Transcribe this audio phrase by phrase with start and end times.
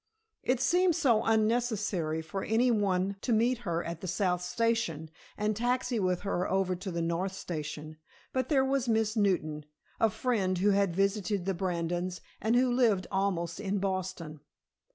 [0.41, 5.55] It seemed so unnecessary for any one to meet her at the South Station and
[5.55, 7.97] taxi with her over to the North Station,
[8.33, 9.63] but there was Miss Newton,
[9.99, 14.39] a friend who had visited the Brandons and who lived almost in Boston.